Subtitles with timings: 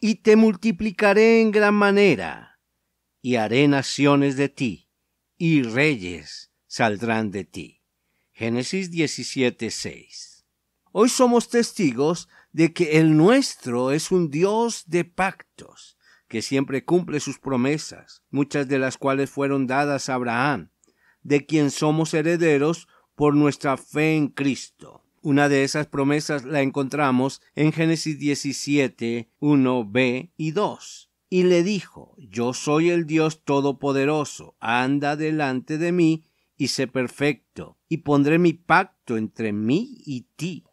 [0.00, 2.58] y te multiplicaré en gran manera,
[3.20, 4.88] y haré naciones de ti,
[5.36, 7.82] y reyes saldrán de ti.
[8.32, 10.46] Génesis 17:6.
[10.92, 17.20] Hoy somos testigos de que el nuestro es un Dios de pactos, que siempre cumple
[17.20, 20.70] sus promesas, muchas de las cuales fueron dadas a Abraham,
[21.22, 24.99] de quien somos herederos por nuestra fe en Cristo.
[25.22, 31.10] Una de esas promesas la encontramos en Génesis 17, 1b y 2.
[31.28, 36.24] Y le dijo, Yo soy el Dios Todopoderoso, anda delante de mí
[36.56, 40.64] y sé perfecto, y pondré mi pacto entre mí y ti,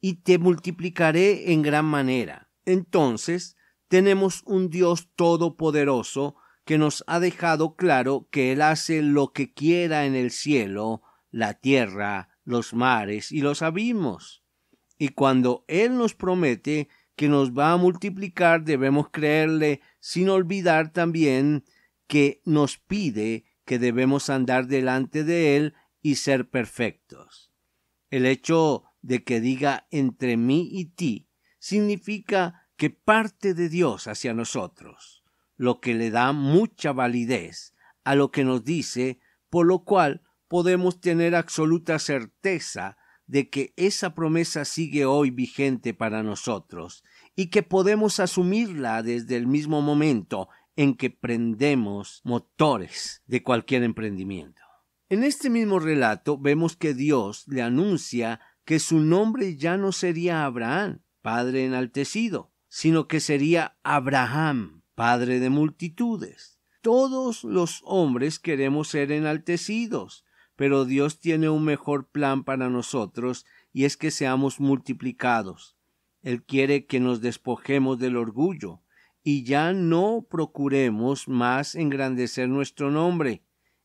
[0.00, 2.50] y te multiplicaré en gran manera.
[2.66, 3.56] Entonces
[3.88, 10.06] tenemos un Dios Todopoderoso que nos ha dejado claro que Él hace lo que quiera
[10.06, 14.42] en el cielo, la tierra los mares y los abismos.
[14.96, 21.64] Y cuando Él nos promete que nos va a multiplicar, debemos creerle sin olvidar también
[22.06, 27.52] que nos pide que debemos andar delante de Él y ser perfectos.
[28.10, 34.32] El hecho de que diga entre mí y ti significa que parte de Dios hacia
[34.32, 35.22] nosotros,
[35.56, 41.00] lo que le da mucha validez a lo que nos dice, por lo cual podemos
[41.00, 42.96] tener absoluta certeza
[43.26, 47.04] de que esa promesa sigue hoy vigente para nosotros
[47.36, 54.62] y que podemos asumirla desde el mismo momento en que prendemos motores de cualquier emprendimiento.
[55.10, 60.44] En este mismo relato vemos que Dios le anuncia que su nombre ya no sería
[60.44, 66.58] Abraham, padre enaltecido, sino que sería Abraham, padre de multitudes.
[66.82, 70.24] Todos los hombres queremos ser enaltecidos,
[70.58, 75.76] pero Dios tiene un mejor plan para nosotros y es que seamos multiplicados.
[76.20, 78.82] Él quiere que nos despojemos del orgullo
[79.22, 83.44] y ya no procuremos más engrandecer nuestro nombre,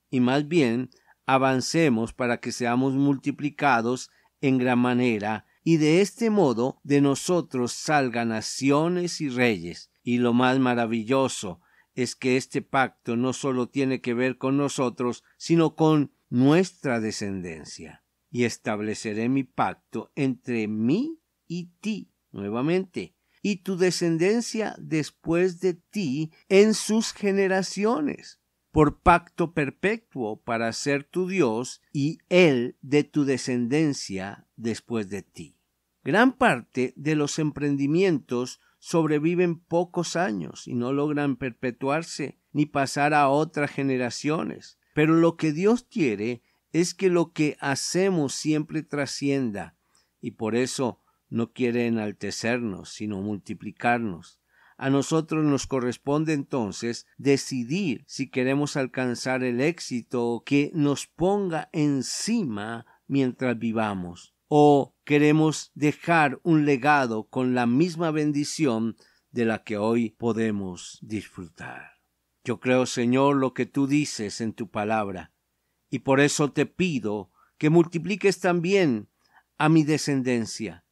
[0.09, 0.89] y más bien
[1.27, 4.09] avancemos para que seamos multiplicados
[4.41, 9.91] en gran manera, y de este modo de nosotros salgan naciones y reyes.
[10.01, 11.61] Y lo más maravilloso
[11.93, 18.03] es que este pacto no solo tiene que ver con nosotros, sino con nuestra descendencia,
[18.31, 26.31] y estableceré mi pacto entre mí y ti nuevamente, y tu descendencia después de ti
[26.49, 28.39] en sus generaciones,
[28.71, 35.59] por pacto perpetuo para ser tu Dios y él de tu descendencia después de ti.
[36.03, 43.29] Gran parte de los emprendimientos sobreviven pocos años y no logran perpetuarse ni pasar a
[43.29, 44.79] otras generaciones.
[44.93, 49.75] Pero lo que Dios quiere es que lo que hacemos siempre trascienda,
[50.21, 54.39] y por eso no quiere enaltecernos, sino multiplicarnos.
[54.77, 62.85] A nosotros nos corresponde entonces decidir si queremos alcanzar el éxito que nos ponga encima
[63.07, 68.95] mientras vivamos, o queremos dejar un legado con la misma bendición
[69.31, 71.92] de la que hoy podemos disfrutar.
[72.43, 75.31] Yo creo, Señor, lo que tú dices en tu palabra,
[75.89, 79.09] y por eso te pido que multipliques también
[79.57, 80.85] a mi descendencia.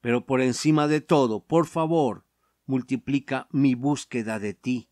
[0.00, 2.26] Pero por encima de todo, por favor,
[2.66, 4.90] multiplica mi búsqueda de ti,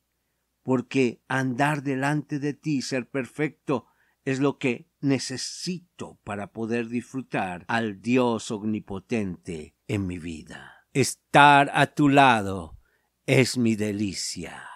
[0.63, 3.87] porque andar delante de ti, ser perfecto,
[4.25, 10.87] es lo que necesito para poder disfrutar al Dios omnipotente en mi vida.
[10.93, 12.79] Estar a tu lado
[13.27, 14.74] es mi delicia.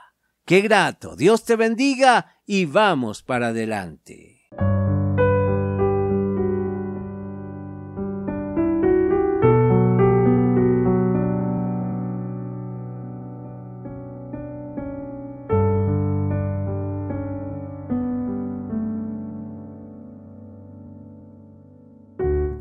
[0.48, 1.14] Qué grato.
[1.14, 4.48] Dios te bendiga y vamos para adelante.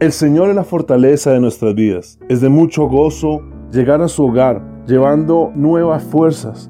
[0.01, 2.19] El Señor es la fortaleza de nuestras vidas.
[2.27, 6.69] Es de mucho gozo llegar a su hogar llevando nuevas fuerzas